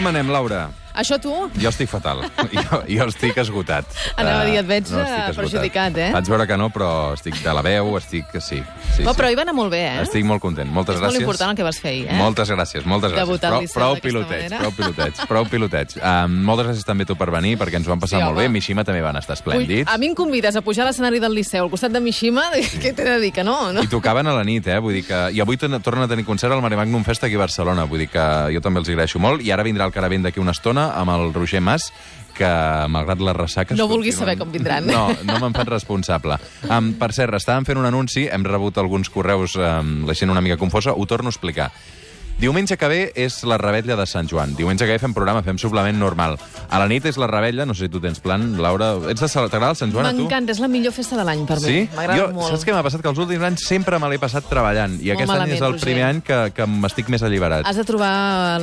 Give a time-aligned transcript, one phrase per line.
[0.00, 0.60] Com anem, Laura?
[1.00, 1.32] Això tu?
[1.60, 2.22] Jo estic fatal.
[2.52, 3.86] Jo, jo estic esgotat.
[4.16, 5.04] Anava a dir, et veig, no,
[5.36, 6.10] perjudicat, eh?
[6.14, 8.26] Vaig veure que no, però estic de la veu, estic...
[8.40, 9.16] Sí, sí, Oh, sí.
[9.16, 10.02] però hi va anar molt bé, eh?
[10.04, 10.68] Estic molt content.
[10.70, 11.24] Moltes És molt gràcies.
[11.24, 12.16] important el que vas fer ahir, eh?
[12.18, 13.72] Moltes gràcies, moltes gràcies.
[13.72, 15.96] Prou, prou pilotets, prou pilotets, prou pilotets.
[16.00, 18.48] Um, moltes gràcies també tu per venir, perquè ens ho vam passar Sí, molt home.
[18.48, 18.52] bé.
[18.52, 19.88] Mishima també van estar Ui, esplèndids.
[19.88, 22.44] a mi em convides a pujar a l'escenari del Liceu al costat de Mishima,
[22.82, 23.72] què t'he de dir, que no?
[23.72, 23.82] no?
[23.82, 24.78] I tocaven a la nit, eh?
[24.78, 25.20] Vull dir que...
[25.32, 27.84] I avui tornen a tenir concert al Mare Magnum Fest aquí a Barcelona.
[27.84, 29.40] Vull dir que jo també els agraeixo molt.
[29.46, 31.90] I ara vindrà el Caravent d'aquí una estona amb el Roger Mas,
[32.34, 32.48] que,
[32.88, 33.76] malgrat les ressaques...
[33.78, 34.86] No vulguis continuen- saber com vindran.
[34.86, 36.38] No, no me'n faig responsable.
[36.70, 40.40] Um, per cert, estàvem fent un anunci, hem rebut alguns correus, um, la gent una
[40.40, 41.70] mica confosa, ho torno a explicar.
[42.40, 44.54] Diumenge que ve és la rebetlla de Sant Joan.
[44.56, 46.38] Diumenge que ve fem programa, fem suplement normal.
[46.72, 48.94] A la nit és la rebetlla, no sé si tu tens plan, Laura.
[49.12, 50.22] Ets de T'agrada el Sant Joan a tu?
[50.24, 51.66] M'encanta, és la millor festa de l'any per mi.
[51.66, 51.82] Sí?
[51.92, 52.54] M'agrada Jo, molt.
[52.54, 53.02] Saps què m'ha passat?
[53.04, 54.94] Que els últims anys sempre me l'he passat treballant.
[55.04, 55.84] I aquest any és el Roger.
[55.84, 57.66] primer any que, que m'estic més alliberat.
[57.68, 58.14] Has de trobar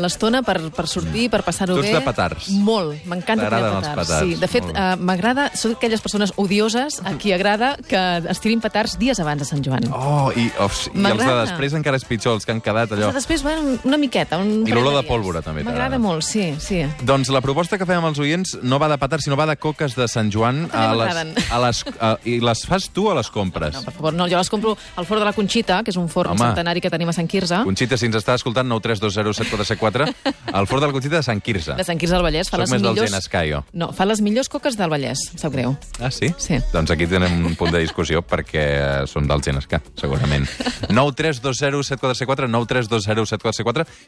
[0.01, 1.99] l'estona per, per sortir, per passar-ho Tu ets bé.
[1.99, 2.49] de petards.
[2.57, 3.93] Molt, m'encanta els petards.
[3.93, 4.73] petards, Sí, de fet, bé.
[4.73, 9.45] uh, m'agrada, són aquelles persones odioses a qui agrada que es tirin petards dies abans
[9.45, 9.85] de Sant Joan.
[9.93, 13.11] Oh, i, of, i els de després encara és pitjor, els que han quedat allò.
[13.11, 16.83] Però després, bueno, una miqueta, un I l'olor de pólvora, també, M'agrada molt, sí, sí.
[17.07, 19.57] Doncs la proposta que fem amb els oients no va de petards, sinó va de
[19.57, 20.65] coques de Sant Joan.
[20.73, 23.75] A les, a les, a, I les fas tu o les compres?
[23.75, 26.07] No, per favor, no, jo les compro al forn de la Conxita, que és un
[26.09, 26.43] forn Home.
[26.43, 27.61] centenari que tenim a Sant Quirze.
[27.67, 30.07] Conxita, si ens està escoltant, 932074474,
[30.53, 31.75] al fort de la Conxita de Sant Quirze.
[31.77, 32.49] De Sant Quirze del Vallès.
[32.49, 33.11] Fa Soc les més del millors...
[33.11, 33.63] Genescà, jo.
[33.73, 35.75] No, fa les millors coques del Vallès, em sap greu.
[35.99, 36.31] Ah, sí?
[36.37, 36.59] Sí.
[36.73, 40.47] Doncs aquí tenem un punt de discussió perquè eh, són del Genescà, segurament.
[40.97, 43.56] 9320744, 9320744,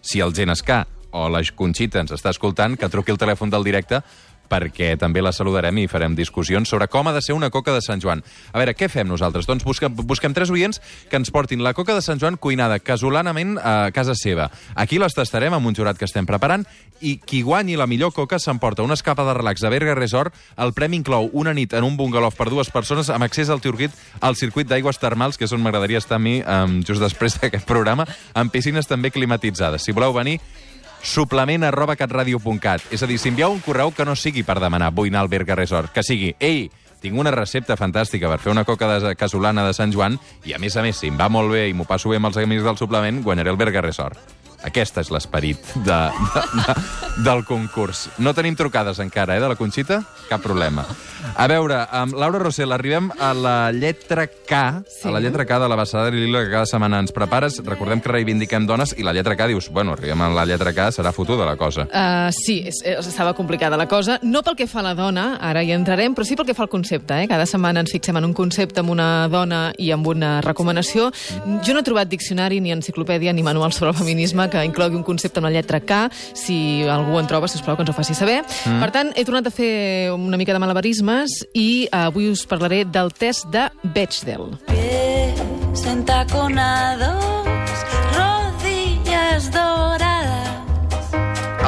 [0.01, 4.03] si el Genescà o la Conxita ens està escoltant, que truqui el telèfon del directe
[4.49, 7.83] perquè també la saludarem i farem discussions sobre com ha de ser una coca de
[7.85, 8.23] Sant Joan.
[8.51, 9.47] A veure, què fem nosaltres?
[9.47, 13.57] Doncs busquem, busquem tres oients que ens portin la coca de Sant Joan cuinada casolanament
[13.61, 14.49] a casa seva.
[14.75, 16.65] Aquí les tastarem amb un jurat que estem preparant
[16.99, 20.33] i qui guanyi la millor coca s'emporta una escapa de relax de Berga Resort.
[20.57, 23.93] El premi inclou una nit en un bungalow per dues persones amb accés al Turquit
[24.19, 27.67] al circuit d'aigües termals, que és on m'agradaria estar a mi um, just després d'aquest
[27.67, 29.85] programa, amb piscines també climatitzades.
[29.85, 30.39] Si voleu venir,
[31.01, 32.89] suplement arroba catradio.cat.
[32.91, 35.31] És a dir, si envieu un correu que no sigui per demanar vull anar al
[35.31, 39.65] Berga Resort, que sigui, ei, tinc una recepta fantàstica per fer una coca de casolana
[39.67, 41.87] de Sant Joan i, a més a més, si em va molt bé i m'ho
[41.87, 44.48] passo bé amb els amics del suplement, guanyaré el Berga Resort.
[44.63, 45.99] Aquest és l'esperit de,
[46.35, 46.73] de, de,
[47.23, 48.09] del concurs.
[48.19, 50.01] No tenim trucades encara, eh, de la Conxita?
[50.29, 50.83] Cap problema.
[51.39, 55.07] A veure, amb Laura Rossell, arribem a la lletra K, Sí.
[55.07, 57.59] a la lletra K de la Bassada de Lila que cada setmana ens prepares.
[57.65, 60.89] Recordem que reivindiquem dones i la lletra K dius, bueno, arribem a la lletra K,
[60.91, 61.87] serà fotuda la cosa.
[61.87, 64.19] Uh, sí, és, estava complicada la cosa.
[64.23, 66.65] No pel que fa a la dona, ara hi entrarem, però sí pel que fa
[66.67, 67.15] al concepte.
[67.23, 67.27] Eh?
[67.31, 71.09] Cada setmana ens fixem en un concepte, amb una dona i amb una recomanació.
[71.63, 75.05] Jo no he trobat diccionari, ni enciclopèdia, ni manual sobre el feminisme que inclogui un
[75.07, 76.07] concepte amb la lletra K.
[76.37, 78.41] Si algú en troba, sisplau, que ens ho faci saber.
[78.65, 78.79] Mm.
[78.83, 82.83] Per tant, he tornat a fer una mica de malabarismes i uh, avui us parlaré
[82.85, 84.57] del test de Bechdel.
[84.69, 87.48] pies entaconados,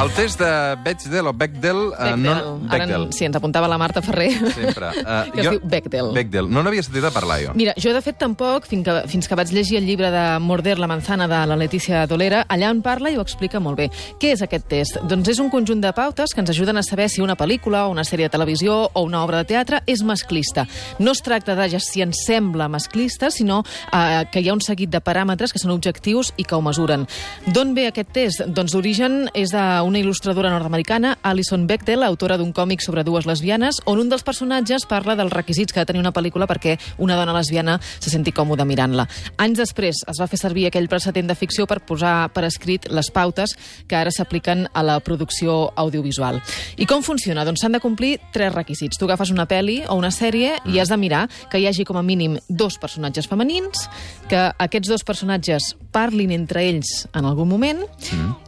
[0.02, 1.80] El test de Bechdel o Bechdel...
[1.92, 2.22] Bechdel.
[2.24, 3.04] no, Bechdel.
[3.04, 4.32] Ara, sí, ens apuntava la Marta Ferrer.
[4.50, 4.88] Sempre.
[4.98, 6.08] Uh, Que es diu Bechdel.
[6.16, 6.48] Bechdel.
[6.50, 7.52] No n'havia sentit a parlar, jo.
[7.54, 10.74] Mira, jo de fet tampoc, fins que, fins que vaig llegir el llibre de Morder
[10.82, 13.86] la manzana de la Letícia Dolera, allà en parla i ho explica molt bé.
[14.18, 14.98] Què és aquest test?
[15.06, 17.94] Doncs és un conjunt de pautes que ens ajuden a saber si una pel·lícula o
[17.94, 20.66] una sèrie de televisió o una obra de teatre és masclista.
[20.98, 23.62] No es tracta de ja si ens sembla masclista, sinó
[23.92, 27.06] eh, que hi ha un seguit de paràmetres que són objectius i que ho mesuren.
[27.54, 28.46] D'on ve aquest test?
[28.50, 29.54] Doncs l'origen és
[29.92, 34.86] d'una il·lustradora nord-americana, Alison Bechdel, autora d'un còmic sobre dues lesbianes, on un dels personatges
[34.88, 38.32] parla dels requisits que ha de tenir una pel·lícula perquè una dona lesbiana se senti
[38.32, 39.04] còmoda mirant-la.
[39.36, 43.10] Anys després es va fer servir aquell precedent de ficció per posar per escrit les
[43.12, 43.52] pautes
[43.84, 46.40] que ara s'apliquen a la producció audiovisual.
[46.80, 47.44] I com funciona?
[47.44, 48.96] Doncs s'han de complir tres requisits.
[48.96, 52.00] Tu agafes una pel·li o una sèrie i has de mirar que hi hagi com
[52.00, 53.90] a mínim dos personatges femenins,
[54.32, 57.84] que aquests dos personatges parlin entre ells en algun moment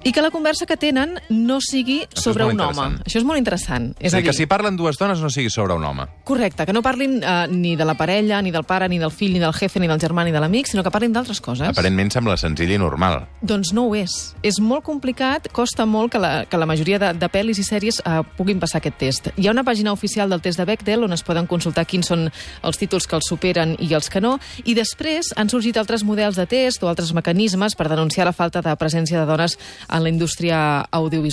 [0.04, 2.86] i que la conversa que tenen no sigui és sobre un home.
[3.04, 3.90] Això és molt interessant.
[3.98, 6.06] És a dir, que si parlen dues dones no sigui sobre un home.
[6.24, 9.34] Correcte, que no parlin eh, ni de la parella, ni del pare, ni del fill,
[9.34, 11.68] ni del jefe, ni del germà, ni de l'amic, sinó que parlin d'altres coses.
[11.68, 13.24] Aparentment sembla senzill i normal.
[13.42, 14.34] Doncs no ho és.
[14.46, 18.00] És molt complicat, costa molt que la, que la majoria de, de pel·lis i sèries
[18.04, 19.30] eh, puguin passar aquest test.
[19.36, 22.28] Hi ha una pàgina oficial del test de Bechdel on es poden consultar quins són
[22.62, 26.38] els títols que els superen i els que no, i després han sorgit altres models
[26.40, 29.58] de test o altres mecanismes per denunciar la falta de presència de dones
[29.88, 30.58] en la indústria
[30.90, 31.23] audiovisual.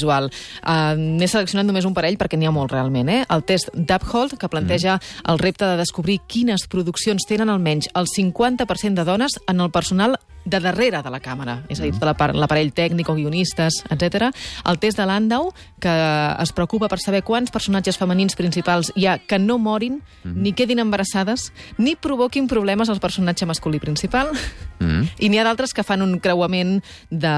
[0.61, 3.09] Uh, N'he seleccionat només un parell perquè n'hi ha molt realment.
[3.11, 3.21] Eh?
[3.29, 9.01] El test d'Uphold, que planteja el repte de descobrir quines produccions tenen almenys el 50%
[9.01, 12.33] de dones en el personal de darrere de la càmera, és a dir, tot l'apar-
[12.35, 14.31] l'aparell tècnic o guionistes, etc.
[14.65, 15.91] El test de Landau, que
[16.41, 20.79] es preocupa per saber quants personatges femenins principals hi ha que no morin, ni quedin
[20.79, 24.31] embarassades, ni provoquin problemes al personatge masculí principal.
[24.79, 25.03] Mm.
[25.19, 26.79] I n'hi ha d'altres que fan un creuament
[27.09, 27.35] de,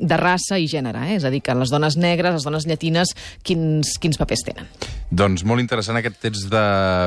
[0.00, 1.16] de raça i gènere, eh?
[1.16, 4.68] és a dir, que les dones negres, les dones llatines, quins, quins papers tenen.
[5.14, 6.62] Doncs molt interessant aquest text de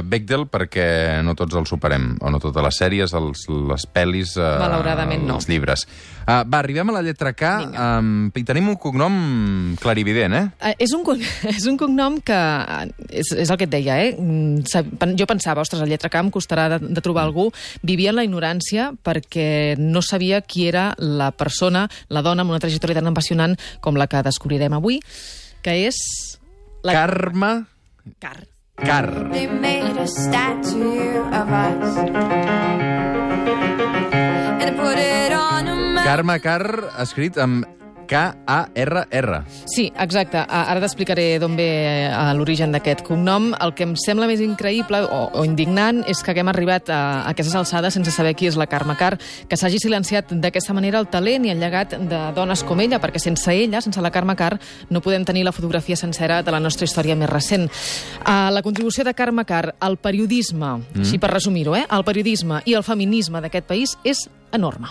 [0.07, 4.51] Bechdel perquè no tots els superem, o no totes les sèries, els, les pel·lis, eh,
[4.61, 5.39] Malauradament no.
[5.39, 5.83] els llibres.
[6.27, 9.13] Uh, va, arribem a la lletra K um, i tenim un cognom
[9.81, 10.43] clarivident, eh?
[10.69, 11.03] Eh, és, un,
[11.55, 12.37] és un cognom que...
[12.37, 14.11] eh, És, és el que et deia, eh?
[14.13, 17.49] Mm, Jo pensava, ostres, a lletra K em costarà de, de trobar algú.
[17.87, 22.61] Vivia en la ignorància perquè no sabia qui era la persona, la dona amb una
[22.63, 25.01] trajectòria tan apassionant com la que descobrirem avui,
[25.63, 25.97] que és...
[26.85, 27.65] La Carme
[28.19, 28.43] Car.
[28.77, 29.07] Car.
[29.31, 31.97] They made a statue of us.
[34.61, 36.03] And put it on a.
[36.03, 36.65] Carme Car,
[37.03, 37.76] escrit amb
[38.07, 39.41] K-A-R-R.
[39.67, 40.39] Sí, exacte.
[40.39, 41.67] A- Ara t'explicaré d'on ve
[42.07, 43.51] eh, l'origen d'aquest cognom.
[43.59, 46.99] El que em sembla més increïble o, o indignant és que haguem arribat a,
[47.29, 49.15] aquestes alçades sense saber qui és la Carme Car,
[49.49, 53.19] que s'hagi silenciat d'aquesta manera el talent i el llegat de dones com ella, perquè
[53.21, 54.55] sense ella, sense la Carme Car,
[54.89, 57.67] no podem tenir la fotografia sencera de la nostra història més recent.
[58.23, 61.03] Uh, la contribució de Carme Car al periodisme, mm.
[61.03, 64.87] així per resumir-ho, eh, al periodisme i al feminisme d'aquest país és enorme.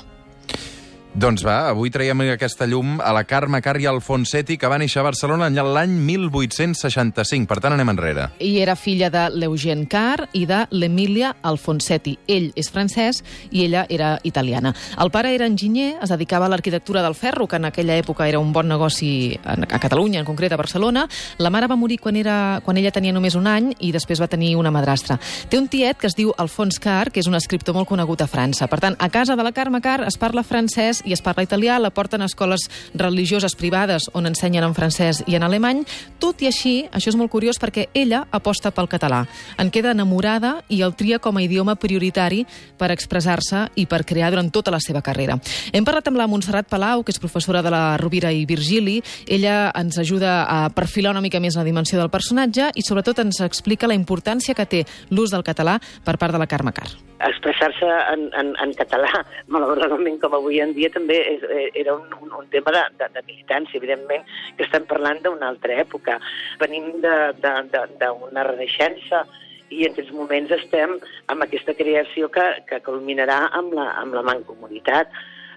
[1.17, 4.99] Doncs va, avui traiem aquesta llum a la Carme Car i Alfonsetti, que va néixer
[5.01, 7.47] a Barcelona l'any 1865.
[7.49, 8.27] Per tant, anem enrere.
[8.39, 12.19] i era filla de l'Eugène Carr i de l'Emilia Alfonsetti.
[12.29, 14.75] Ell és francès i ella era italiana.
[15.01, 18.39] El pare era enginyer, es dedicava a l'arquitectura del ferro, que en aquella època era
[18.39, 21.09] un bon negoci a Catalunya, en concret a Barcelona.
[21.39, 24.29] La mare va morir quan, era, quan ella tenia només un any i després va
[24.29, 25.17] tenir una madrastra.
[25.49, 28.29] Té un tiet que es diu Alfons Carr, que és un escriptor molt conegut a
[28.29, 28.69] França.
[28.69, 31.79] Per tant, a casa de la Carme Carr es parla francès i es parla italià,
[31.81, 35.85] la porten a escoles religioses privades on ensenyen en francès i en alemany.
[36.21, 39.23] Tot i així, això és molt curiós perquè ella aposta pel català.
[39.59, 42.45] En queda enamorada i el tria com a idioma prioritari
[42.79, 45.39] per expressar-se i per crear durant tota la seva carrera.
[45.73, 48.99] Hem parlat amb la Montserrat Palau, que és professora de la Rovira i Virgili.
[49.27, 53.41] Ella ens ajuda a perfilar una mica més la dimensió del personatge i sobretot ens
[53.47, 56.97] explica la importància que té l'ús del català per part de la Carme Carr.
[57.17, 59.09] expressar-se en, en, en català,
[59.55, 63.11] malauradament com avui en dia, també és, eh, era un, un, un tema de, de,
[63.15, 64.27] de militància, evidentment,
[64.57, 66.19] que estem parlant d'una altra època.
[66.63, 69.27] Venim d'una renaixença
[69.71, 70.95] i en aquests moments estem
[71.33, 75.11] amb aquesta creació que, que culminarà amb la, amb la mancomunitat.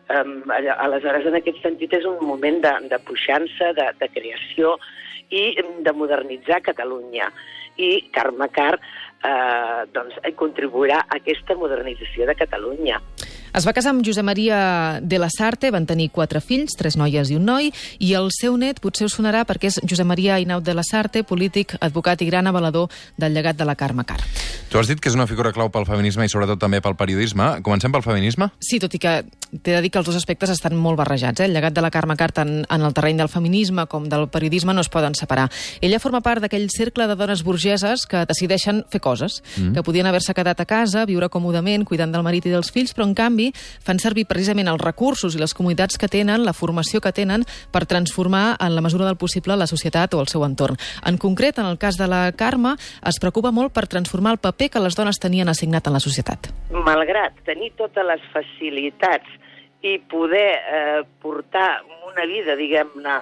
[0.09, 4.73] Um, aleshores, en aquest sentit, és un moment de, de puixança, de, de creació
[5.29, 5.53] i
[5.85, 7.29] de modernitzar Catalunya.
[7.79, 12.97] I Carme Car eh, doncs, contribuirà a aquesta modernització de Catalunya.
[13.53, 17.31] Es va casar amb Josep Maria de la Sarte, van tenir quatre fills, tres noies
[17.31, 20.63] i un noi, i el seu net potser us sonarà perquè és Josep Maria Inaut
[20.63, 24.21] de la Sarte, polític, advocat i gran avalador del llegat de la Carme Carr.
[24.69, 27.55] Tu has dit que és una figura clau pel feminisme i sobretot també pel periodisme.
[27.65, 28.51] Comencem pel feminisme?
[28.61, 29.15] Sí, tot i que
[29.49, 31.41] t'he de dir que els dos aspectes estan molt barrejats.
[31.41, 31.47] Eh?
[31.49, 34.75] El llegat de la Carme Carr tant en el terreny del feminisme com del periodisme
[34.77, 35.47] no es poden separar.
[35.81, 39.73] Ella forma part d'aquell cercle de dones burgeses que decideixen fer coses, mm.
[39.73, 43.07] que podien haver-se quedat a casa, viure còmodament, cuidant del marit i dels fills, però
[43.09, 43.38] en canvi
[43.85, 47.85] fan servir precisament els recursos i les comunitats que tenen, la formació que tenen, per
[47.89, 50.79] transformar en la mesura del possible la societat o el seu entorn.
[51.05, 54.69] En concret, en el cas de la Carme, es preocupa molt per transformar el paper
[54.73, 56.51] que les dones tenien assignat en la societat.
[56.71, 59.37] Malgrat tenir totes les facilitats
[59.81, 63.19] i poder eh, portar una vida, diguem-ne,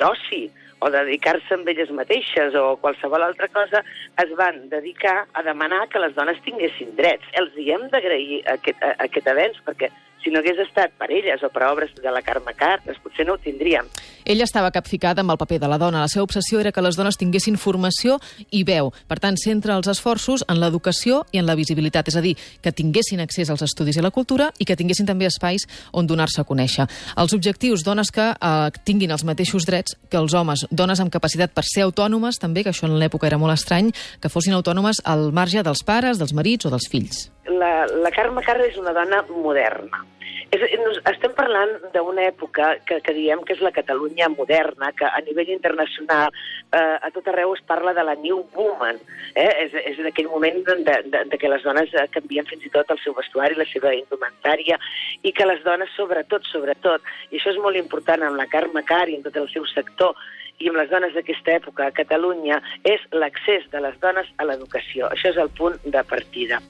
[0.00, 0.46] d'oci,
[0.80, 3.82] o dedicar-se amb elles mateixes o qualsevol altra cosa,
[4.22, 7.26] es van dedicar a demanar que les dones tinguessin drets.
[7.40, 9.90] Els hi hem d'agrair aquest, a- aquest avenç, perquè
[10.22, 13.26] si no hagués estat per elles o per obres de la Carme Car, doncs potser
[13.26, 13.88] no ho tindríem.
[14.24, 16.02] Ella estava capficada amb el paper de la dona.
[16.04, 18.18] La seva obsessió era que les dones tinguessin formació
[18.50, 18.92] i veu.
[19.08, 22.72] Per tant, centra els esforços en l'educació i en la visibilitat, és a dir, que
[22.72, 26.46] tinguessin accés als estudis i la cultura i que tinguessin també espais on donar-se a
[26.46, 26.86] conèixer.
[27.16, 31.54] Els objectius, dones que eh, tinguin els mateixos drets que els homes, dones amb capacitat
[31.56, 35.30] per ser autònomes, també, que això en l'època era molt estrany, que fossin autònomes al
[35.32, 37.30] marge dels pares, dels marits o dels fills.
[37.60, 37.72] La,
[38.04, 40.04] la Carme Carra és una dona moderna.
[40.50, 40.62] És,
[41.06, 45.52] estem parlant d'una època que, que diem que és la Catalunya moderna, que a nivell
[45.54, 48.98] internacional eh, a tot arreu es parla de la New Woman.
[49.34, 49.46] Eh?
[49.66, 52.72] És, és en aquell moment de, de, de que les dones eh, canvien fins i
[52.74, 54.80] tot el seu vestuari, la seva indumentària,
[55.22, 59.06] i que les dones, sobretot, sobretot, i això és molt important amb la Carme Car
[59.06, 60.18] i en tot el seu sector,
[60.60, 65.08] i amb les dones d'aquesta època a Catalunya, és l'accés de les dones a l'educació.
[65.14, 66.60] Això és el punt de partida.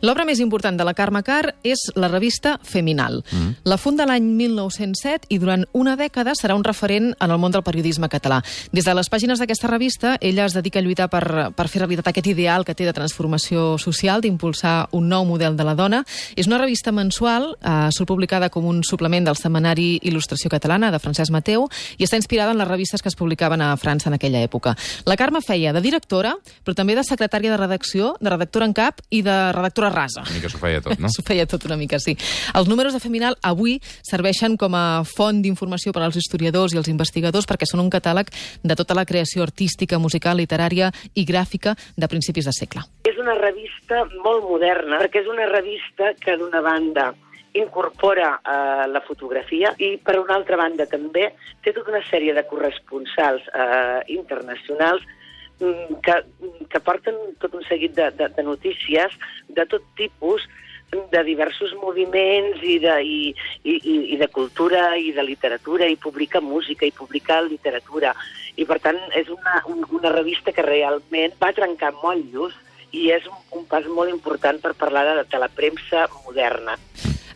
[0.00, 3.22] L'obra més important de la Carme Carr és la revista Feminal.
[3.32, 3.64] Mm.
[3.68, 7.64] La funda l'any 1907 i durant una dècada serà un referent en el món del
[7.66, 8.40] periodisme català.
[8.72, 12.12] Des de les pàgines d'aquesta revista, ella es dedica a lluitar per, per fer realitat
[12.12, 16.04] aquest ideal que té de transformació social, d'impulsar un nou model de la dona.
[16.36, 21.00] És una revista mensual, eh, surt publicada com un suplement del setmanari Il·lustració Catalana de
[21.02, 21.66] Francesc Mateu
[21.98, 24.76] i està inspirada en les revistes que es publicaven a França en aquella època.
[25.04, 29.02] La Carme feia de directora, però també de secretària de redacció, de redactora en cap
[29.10, 30.24] i de redactora rasa.
[30.26, 31.10] Una mica s'ho feia tot, no?
[31.14, 32.16] S'ho feia tot una mica, sí.
[32.54, 36.90] Els números de Feminal avui serveixen com a font d'informació per als historiadors i els
[36.92, 42.08] investigadors perquè són un catàleg de tota la creació artística, musical, literària i gràfica de
[42.10, 42.84] principis de segle.
[43.08, 47.12] És una revista molt moderna, perquè és una revista que, d'una banda,
[47.58, 51.30] incorpora eh, la fotografia i, per una altra banda, també
[51.64, 55.06] té tota una sèrie de corresponsals eh, internacionals
[55.58, 56.14] que,
[56.70, 59.14] que porten tot un seguit de, de, de notícies
[59.48, 60.46] de tot tipus,
[61.12, 63.34] de diversos moviments i de, i,
[63.64, 63.74] i,
[64.14, 68.14] i- de cultura i de literatura, i publica música, i publica literatura.
[68.56, 72.56] I, per tant, és una, un, una revista que realment va trencar motllos
[72.96, 76.78] i és un, un pas molt important per parlar de, de la premsa moderna.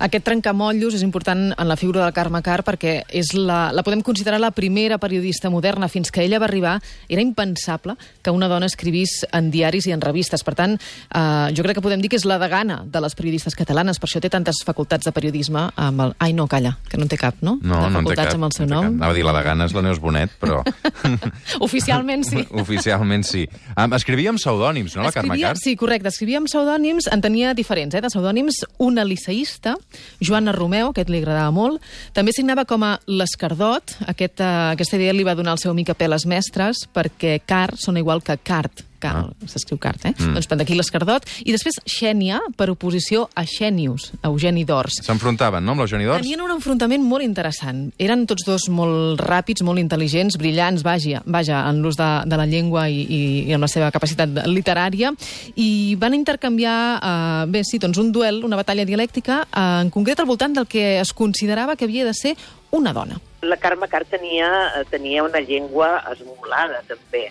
[0.03, 3.85] Aquest trencamotllos és important en la figura de la Carme Carr perquè és la, la
[3.87, 5.87] podem considerar la primera periodista moderna.
[5.93, 6.75] Fins que ella va arribar,
[7.09, 10.43] era impensable que una dona escrivís en diaris i en revistes.
[10.43, 13.55] Per tant, eh, jo crec que podem dir que és la degana de les periodistes
[13.59, 14.01] catalanes.
[14.03, 16.17] Per això té tantes facultats de periodisme amb el...
[16.19, 17.59] Ai, no, calla, que no en té cap, no?
[17.63, 18.33] No, de no en té cap.
[18.35, 18.99] amb el seu no nom.
[18.99, 20.65] Anava a dir la de gana és la Neus Bonet, però...
[21.69, 22.43] Oficialment sí.
[22.65, 23.47] Oficialment sí.
[23.77, 25.63] Um, escrivia amb pseudònims, no, la Carme Escrivia, Carr?
[25.63, 26.11] sí, correcte.
[26.11, 28.65] Escrivia amb pseudònims, en tenia diferents, eh, de pseudònims.
[28.83, 29.77] Una liceïsta,
[30.21, 31.83] Joana Romeu, aquest li agradava molt.
[32.17, 33.97] També signava com a l'Escardot.
[34.13, 37.73] Aquest, uh, aquesta idea li va donar el seu amic a Peles Mestres, perquè car
[37.77, 38.92] sona igual que cart.
[39.03, 39.49] Car, ah.
[39.51, 40.15] s'escriu cart, eh?
[40.15, 40.37] Mm.
[40.37, 41.27] Doncs per d'aquí l'Escardot.
[41.45, 45.01] I després Xènia, per oposició a Xènius, a Eugeni d'Ors.
[45.07, 46.23] S'enfrontaven, no, amb l'Eugeni d'Ors?
[46.23, 47.85] Tenien un enfrontament molt interessant.
[48.03, 52.47] Eren tots dos molt ràpids, molt intel·ligents, brillants, vaja, vaja en l'ús de, de la
[52.49, 55.13] llengua i, i, i amb la seva capacitat literària,
[55.57, 60.23] i van intercanviar, eh, bé, sí, doncs un duel, una batalla dialèctica, eh, en concret
[60.23, 62.37] al voltant del que es considerava que havia de ser
[62.73, 63.19] una dona.
[63.43, 64.49] La Carme Carr tenia,
[64.91, 67.27] tenia una llengua esmolada, també.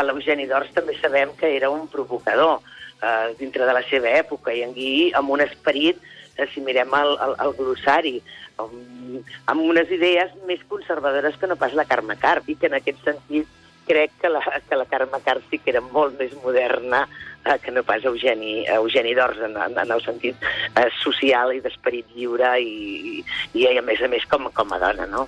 [0.00, 2.60] L'Eugeni d'Ors també sabem que era un provocador
[3.02, 6.00] eh, dintre de la seva època i en Guií amb un esperit,
[6.36, 8.14] eh, si mirem el, el, el glossari,
[8.62, 12.78] amb, amb unes idees més conservadores que no pas la Carme Carr, i que en
[12.78, 17.02] aquest sentit crec que la, que la Carme Carr sí que era molt més moderna
[17.44, 21.62] eh, que no pas Eugeni, Eugeni d'Ors en, en, en el sentit eh, social i
[21.64, 25.26] d'esperit lliure i, i, i a més a més com, com a dona, no?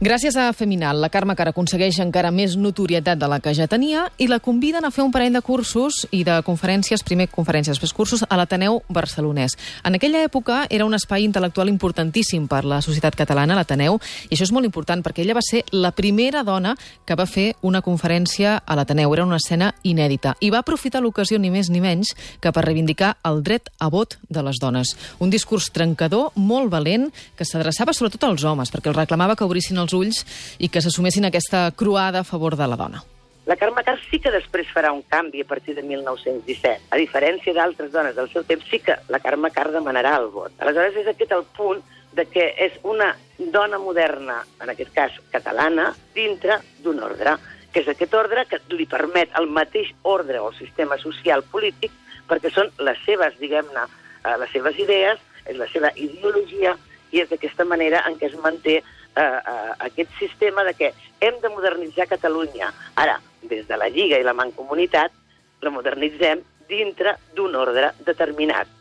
[0.00, 4.06] Gràcies a Feminal, la Carme Carr aconsegueix encara més notorietat de la que ja tenia
[4.16, 7.92] i la conviden a fer un parell de cursos i de conferències, primer conferències, després
[7.92, 9.58] cursos, a l'Ateneu barcelonès.
[9.84, 13.98] En aquella època era un espai intel·lectual importantíssim per la societat catalana, l'Ateneu,
[14.30, 16.72] i això és molt important perquè ella va ser la primera dona
[17.04, 19.12] que va fer una conferència a l'Ateneu.
[19.12, 23.18] Era una escena inèdita i va aprofitar l'ocasió ni més ni menys que per reivindicar
[23.28, 24.96] el dret a vot de les dones.
[25.20, 29.76] Un discurs trencador, molt valent, que s'adreçava sobretot als homes, perquè els reclamava que obrissin
[29.76, 30.24] els ulls
[30.58, 33.02] i que s'assumessin aquesta croada a favor de la dona.
[33.46, 36.90] La Carme Carr sí que després farà un canvi a partir de 1917.
[36.92, 40.52] A diferència d'altres dones del seu temps, sí que la Carme Carr demanarà el vot.
[40.60, 41.80] Aleshores, és aquest el punt
[42.12, 47.36] de que és una dona moderna, en aquest cas catalana, dintre d'un ordre,
[47.72, 51.94] que és aquest ordre que li permet el mateix ordre o sistema social polític,
[52.30, 53.86] perquè són les seves, diguem-ne,
[54.24, 56.76] eh, les seves idees, és la seva ideologia,
[57.10, 58.80] i és d'aquesta manera en què es manté
[59.16, 62.72] eh, eh, aquest sistema de que hem de modernitzar Catalunya.
[62.96, 65.12] Ara, des de la Lliga i la Mancomunitat,
[65.60, 68.79] la modernitzem dintre d'un ordre determinat.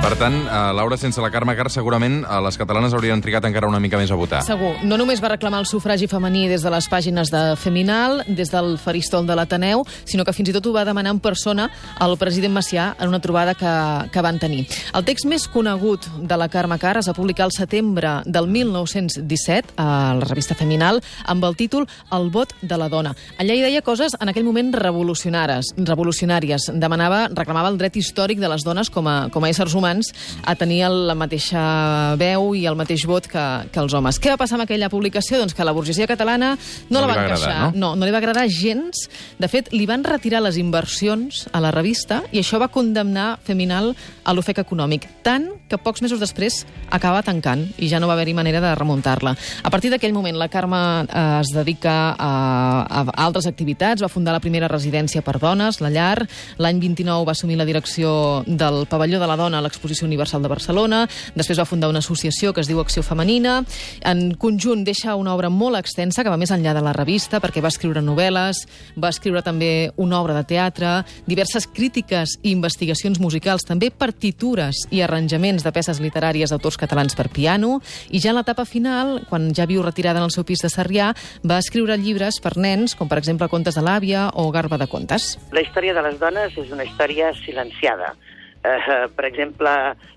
[0.00, 3.68] Per tant, eh, Laura, sense la Carme Carr, segurament eh, les catalanes haurien trigat encara
[3.68, 4.38] una mica més a votar.
[4.46, 4.70] Segur.
[4.88, 8.78] No només va reclamar el sufragi femení des de les pàgines de Feminal, des del
[8.80, 11.66] faristol de l'Ateneu, sinó que fins i tot ho va demanar en persona
[12.00, 13.74] al president Macià en una trobada que,
[14.10, 14.62] que van tenir.
[14.96, 19.76] El text més conegut de la Carme Carr es va publicar al setembre del 1917
[19.76, 21.84] a la revista Feminal amb el títol
[22.16, 23.12] El vot de la dona.
[23.36, 25.74] Allà hi deia coses en aquell moment revolucionàries.
[25.76, 26.70] revolucionàries.
[26.72, 30.12] Demanava, reclamava el dret històric de les dones com a, com a éssers humans humans
[30.44, 34.20] a tenir el- la mateixa veu i el mateix vot que, que els homes.
[34.20, 35.38] Què va passar amb aquella publicació?
[35.38, 36.56] Doncs que la burgesia catalana
[36.88, 37.72] no, No la va agradar, encaixar.
[37.74, 37.90] no?
[37.90, 39.08] no, no li va agradar gens.
[39.38, 43.94] De fet, li van retirar les inversions a la revista i això va condemnar Feminal
[44.24, 48.34] a l'ofec econòmic, tant que pocs mesos després acaba tancant i ja no va haver-hi
[48.34, 49.36] manera de remuntar-la.
[49.62, 54.32] A partir d'aquell moment, la Carme eh, es dedica a, a altres activitats, va fundar
[54.34, 56.26] la primera residència per dones, la Llar,
[56.58, 60.50] l'any 29 va assumir la direcció del Pavelló de la Dona a l'Exposició Universal de
[60.52, 63.60] Barcelona, després va fundar una associació que es diu Acció Femenina,
[64.06, 67.62] en conjunt deixa una obra molt extensa que va més enllà de la revista perquè
[67.62, 68.64] va escriure novel·les,
[69.00, 75.02] va escriure també una obra de teatre, diverses crítiques i investigacions musicals, també partitures i
[75.04, 77.78] arranjaments de peces literàries d'autors catalans per piano,
[78.10, 81.12] i ja en l'etapa final, quan ja viu retirada en el seu pis de Sarrià,
[81.44, 85.36] va escriure llibres per nens, com per exemple Contes de l'àvia o Garba de contes.
[85.52, 88.14] La història de les dones és una història silenciada.
[88.62, 89.70] Eh, per exemple,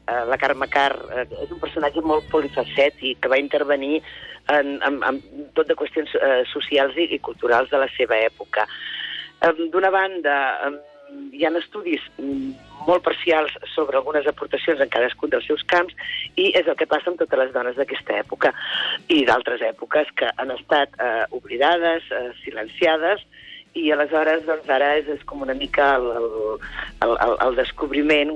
[0.06, 4.02] eh, la Carme Carr eh, és un personatge molt polifacètic que va intervenir
[4.52, 5.22] en, en, en
[5.56, 8.68] tot de qüestions eh, socials i, i culturals de la seva època.
[9.40, 10.36] Eh, D'una banda,
[10.68, 10.74] eh,
[11.32, 12.52] hi ha estudis mm,
[12.88, 15.96] molt parcials sobre algunes aportacions en cadascun dels seus camps
[16.36, 18.52] i és el que passa amb totes les dones d'aquesta època
[19.14, 23.24] i d'altres èpoques que han estat eh, oblidades, eh, silenciades
[23.74, 28.36] i aleshores doncs, ara és, és com una mica el, el, el, el, descobriment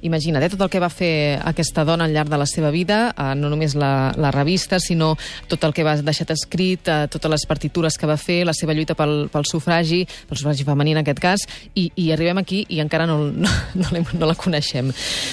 [0.00, 3.14] Imagina't, eh, tot el que va fer aquesta dona al llarg de la seva vida,
[3.16, 5.16] eh, no només la, la revista, sinó
[5.48, 8.76] tot el que va deixat escrit, eh, totes les partitures que va fer, la seva
[8.76, 12.78] lluita pel, pel sufragi, pel sufragi femení en aquest cas, i, i arribem aquí i
[12.78, 14.92] encara no, no, no, no la coneixem.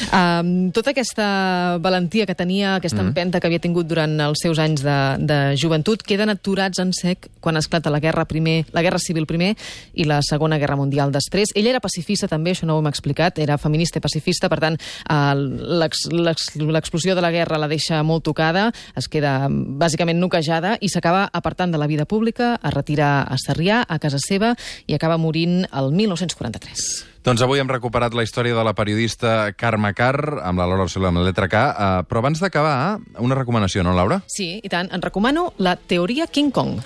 [0.09, 3.13] Um, tota aquesta valentia que tenia, aquesta mm.
[3.13, 7.29] empenta que havia tingut durant els seus anys de, de joventut, queden aturats en sec
[7.39, 9.53] quan esclata la guerra primer, la guerra civil primer
[9.93, 11.53] i la Segona Guerra Mundial després.
[11.53, 14.79] Ella era pacifista també, això no ho hem explicat, era feminista i pacifista, per tant,
[14.79, 20.77] eh, l'ex- l'ex- l'explosió de la guerra la deixa molt tocada, es queda bàsicament noquejada
[20.79, 24.55] i s'acaba apartant de la vida pública, es retira a Sarrià, a casa seva,
[24.87, 26.85] i acaba morint el 1943.
[27.25, 31.09] Doncs avui hem recuperat la història de la periodista Carme Carr, amb la Laura Soler,
[31.09, 34.21] amb la letra K, eh, però abans d'acabar, una recomanació, no, Laura?
[34.29, 36.79] Sí, i tant, en recomano la teoria King Kong.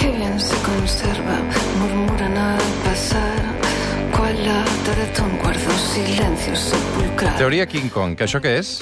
[0.00, 1.36] Qué bien se conserva,
[1.78, 3.41] murmuran al pasar.
[4.32, 7.36] Cual lata de ton guardo silencio sepulcral.
[7.36, 8.78] Teoria King Kong, que això què és?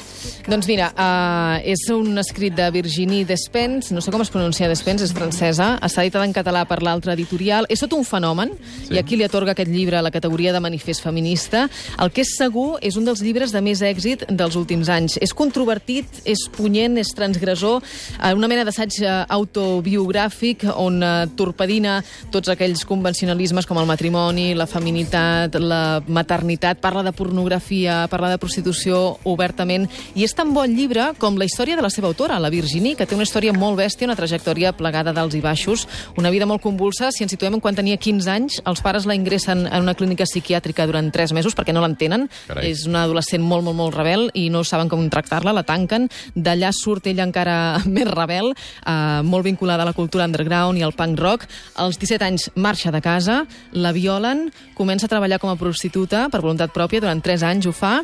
[0.51, 5.05] Doncs mira, uh, és un escrit de Virginie Despens, no sé com es pronuncia Despens,
[5.05, 8.97] és francesa, està editada en català per l'altra editorial, és tot un fenomen, Sí.
[8.97, 11.69] i aquí li atorga aquest llibre la categoria de manifest feminista.
[12.03, 15.19] El que és segur és un dels llibres de més èxit dels últims anys.
[15.23, 17.81] És controvertit, és punyent, és transgressor,
[18.19, 24.55] eh, una mena d'assaig eh, autobiogràfic on eh, torpedina tots aquells convencionalismes com el matrimoni,
[24.55, 29.87] la feminitat, la maternitat, parla de pornografia, parla de prostitució obertament,
[30.17, 33.05] i és tan bon llibre com la història de la seva autora, la Virginie, que
[33.05, 35.83] té una història molt bèstia, una trajectòria plegada d'alts i baixos,
[36.17, 37.11] una vida molt convulsa.
[37.13, 40.25] Si ens situem en quan tenia 15 anys, els pares la ingressen en una clínica
[40.25, 42.25] psiquiàtrica durant 3 mesos perquè no l'entenen.
[42.65, 46.09] És una adolescent molt, molt, molt rebel i no saben com tractar-la, la tanquen.
[46.33, 47.59] D'allà surt ella encara
[47.99, 51.49] més rebel, eh, molt vinculada a la cultura underground i al punk rock.
[51.77, 53.43] Als 17 anys marxa de casa,
[53.77, 57.77] la violen, comença a treballar com a prostituta per voluntat pròpia, durant 3 anys ho
[57.77, 57.99] fa,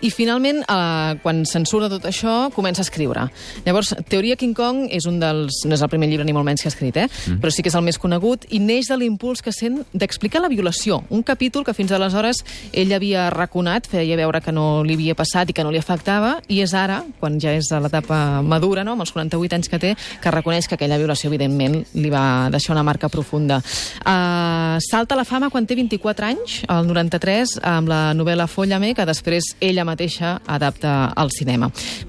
[0.00, 3.26] i finalment, eh, quan se'n surt de tot això, comença a escriure.
[3.66, 5.62] Llavors, Teoria King Kong és un dels...
[5.66, 7.06] no és el primer llibre ni molt menys que ha escrit, eh?
[7.08, 7.40] Mm.
[7.42, 10.50] però sí que és el més conegut, i neix de l'impuls que sent d'explicar la
[10.52, 15.16] violació, un capítol que fins aleshores ell havia raconat, feia veure que no li havia
[15.18, 18.84] passat i que no li afectava, i és ara, quan ja és a l'etapa madura,
[18.84, 18.96] no?
[18.96, 22.74] amb els 48 anys que té, que reconeix que aquella violació, evidentment, li va deixar
[22.74, 23.60] una marca profunda.
[24.00, 28.94] Uh, salta a la fama quan té 24 anys, el 93, amb la novel·la Follame,
[28.96, 31.59] que després ella mateixa adapta al cinema.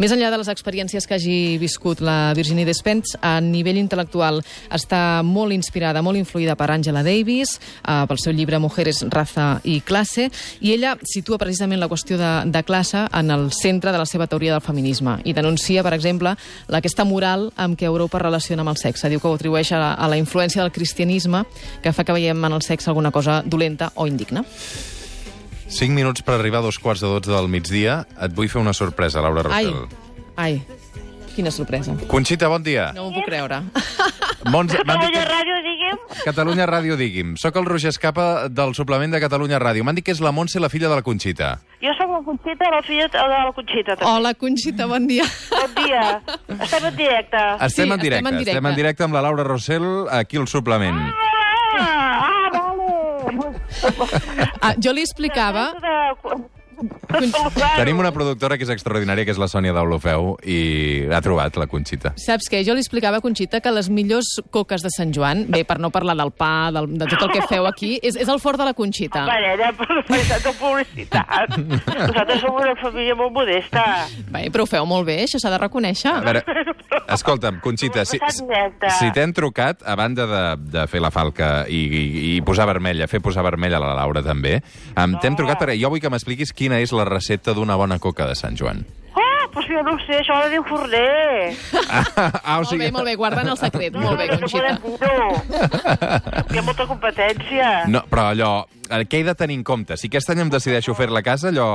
[0.02, 5.22] Més enllà de les experiències que hagi viscut la Virginie Despens, a nivell intel·lectual està
[5.26, 10.30] molt inspirada, molt influïda per Angela Davis, uh, pel seu llibre Mujeres, raza i classe,
[10.62, 14.28] i ella situa precisament la qüestió de, de classe en el centre de la seva
[14.32, 16.36] teoria del feminisme i denuncia, per exemple,
[16.72, 19.10] aquesta moral amb què Europa relaciona amb el sexe.
[19.10, 21.46] Diu que ho atribueix a la, a la influència del cristianisme
[21.84, 24.46] que fa que veiem en el sexe alguna cosa dolenta o indigna.
[25.72, 28.02] 5 minuts per arribar a dos quarts de 12 del migdia.
[28.22, 29.88] Et vull fer una sorpresa, Laura Ai, Rossell.
[30.36, 30.62] ai,
[31.36, 31.96] quina sorpresa.
[32.12, 32.92] Conxita, bon dia.
[32.94, 33.62] No m'ho puc creure.
[34.52, 34.74] Mons...
[34.74, 35.98] Catalunya Ràdio, diguem.
[36.26, 37.36] Catalunya Ràdio, digui'm.
[37.40, 39.86] Soc el Roger Escapa del suplement de Catalunya Ràdio.
[39.88, 41.54] M'han dit que és la Montse, la filla de la Conxita.
[41.82, 44.10] Jo sóc la Conxita, la filla de la Conxita, també.
[44.12, 45.24] Hola, Conxita, bon dia.
[45.54, 46.04] Bon dia.
[46.68, 47.38] Estem en directe.
[47.38, 48.52] Estem, en estem directe, en directe.
[48.58, 51.00] estem en directe amb la Laura Rossell aquí al suplement.
[51.00, 51.31] Ah,
[54.62, 55.72] ah, jo li explicava...
[57.78, 60.60] Tenim una productora que és extraordinària, que és la Sònia d'Olofeu, i
[61.12, 62.14] ha trobat la Conxita.
[62.22, 62.64] Saps què?
[62.68, 65.92] Jo li explicava a Conxita que les millors coques de Sant Joan, bé, per no
[65.94, 68.68] parlar del pa, del, de tot el que feu aquí, és, és el fort de
[68.68, 69.26] la Conxita.
[69.30, 71.58] Parella, per veritat de publicitat.
[71.58, 73.86] Nosaltres som una família molt modesta.
[74.32, 76.14] Bé, però ho feu molt bé, això s'ha de reconèixer.
[76.14, 76.44] A veure,
[77.12, 78.46] escolta'm, Conxita, si, si,
[79.00, 80.44] si t'hem trucat, a banda de,
[80.78, 82.04] de fer la falca i, i,
[82.36, 84.60] i posar vermella, fer posar vermella a la Laura també,
[84.96, 88.28] um, t'hem trucat perquè jo vull que m'expliquis quina és la recepta d'una bona coca
[88.28, 88.86] de Sant Joan.
[89.16, 91.54] Ah, doncs jo no ho sé, això ho ha de dir un forner.
[91.92, 93.94] Ah, o Molt bé, molt bé, guardant el secret.
[94.00, 94.78] Molt bé, No Conxita.
[94.80, 96.46] podem dir-ho.
[96.54, 97.72] Hi ha molta competència.
[97.92, 98.52] No, però allò,
[98.90, 99.98] eh, què he de tenir en compte?
[99.98, 101.68] Si aquest any em decideixo fer la casa, allò...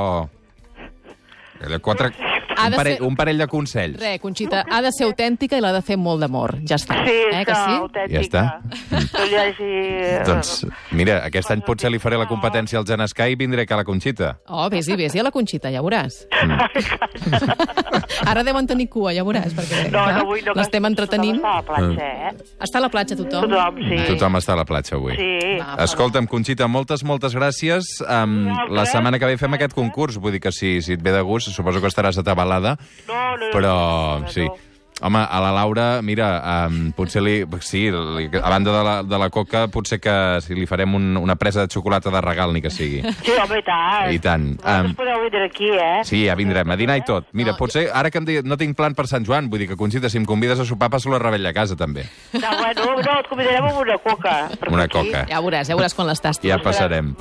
[1.66, 2.12] allò quatre,
[2.56, 3.98] Ha un, parell, ser- un parell de consells.
[4.00, 6.56] Re, Conxita, ha de ser autèntica i l'ha de fer molt d'amor.
[6.68, 6.98] Ja està.
[7.06, 7.76] Sí, eh, que sí?
[7.76, 8.16] autèntica.
[8.16, 8.44] Ja està.
[8.56, 10.26] No.
[10.32, 13.80] Doncs, mira, aquest any potser li faré la competència al Genescà i vindré que a
[13.80, 14.38] la Conxita.
[14.48, 16.24] Oh, vés-hi, vés-hi a la Conxita, ja veuràs.
[18.26, 20.42] Ara deuen tenir cua, ja veuràs, perquè No, clar, no vull...
[20.46, 21.38] No, l'estem entretenint.
[21.40, 22.32] Està a la platja, eh?
[22.66, 23.46] Està a la platja tothom?
[23.50, 23.98] Tothom, sí.
[24.10, 25.16] Tothom està a la platja avui.
[25.18, 25.30] Sí.
[25.60, 25.76] Va.
[25.86, 27.90] Escolta'm, Conxita, moltes, moltes gràcies.
[28.06, 31.12] Um, la setmana que ve fem aquest concurs, vull dir que si, si et ve
[31.14, 34.44] de gust, suposo que estaràs atabalada, No, no, però no, sí.
[34.44, 34.56] no.
[35.02, 37.34] Home, a la Laura, mira, um, potser li...
[37.60, 41.10] Sí, li, a banda de la, de la coca, potser que si li farem un,
[41.20, 43.02] una presa de xocolata de regal, ni que sigui.
[43.20, 44.14] Sí, home, i tant.
[44.14, 44.46] I tant.
[44.64, 46.00] Um, podeu vindre aquí, eh?
[46.08, 47.28] Sí, ja vindrem, a dinar i tot.
[47.36, 49.76] Mira, potser, ara que em digui, no tinc plan per Sant Joan, vull dir que,
[49.76, 52.06] Conxita, si em convides a sopar, passo la rebella a casa, també.
[52.32, 54.36] No, bueno, no, et convidarem amb una coca.
[54.72, 55.26] Una aquí coca.
[55.28, 56.48] Ja veuràs, ja veuràs quan les tastis.
[56.48, 57.12] Ja passarem.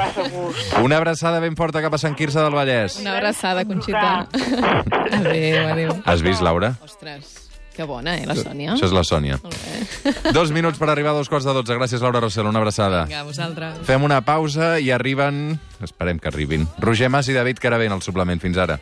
[0.79, 3.01] Una abraçada ben forta cap a Sant Quirze del Vallès.
[3.03, 4.29] Una abraçada, Conxita.
[5.11, 5.97] Adéu, adéu.
[6.05, 6.75] Has vist, Laura?
[6.85, 7.44] Ostres,
[7.75, 8.73] que bona, eh, la Sònia.
[8.75, 9.39] Això és la Sònia.
[10.37, 11.75] Dos minuts per arribar a dos quarts de dotze.
[11.77, 12.47] Gràcies, Laura Rossell.
[12.49, 13.05] Una abraçada.
[13.09, 13.81] Vinga, vosaltres.
[13.87, 15.59] Fem una pausa i arriben...
[15.83, 16.65] Esperem que arribin.
[16.79, 18.39] Roger Mas i David Caravent al suplement.
[18.41, 18.79] Fins ara.